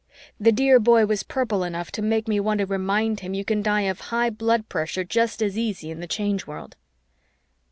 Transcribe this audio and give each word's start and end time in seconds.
The 0.39 0.51
dear 0.51 0.79
boy 0.79 1.05
was 1.05 1.21
purple 1.21 1.63
enough 1.63 1.91
to 1.91 2.01
make 2.01 2.27
me 2.27 2.39
want 2.39 2.57
to 2.57 2.65
remind 2.65 3.19
him 3.19 3.35
you 3.35 3.45
can 3.45 3.61
die 3.61 3.81
of 3.81 3.99
high 4.09 4.31
blood 4.31 4.67
pressure 4.67 5.03
just 5.03 5.43
as 5.43 5.59
easy 5.59 5.91
in 5.91 5.99
the 5.99 6.07
Change 6.07 6.47
World. 6.47 6.75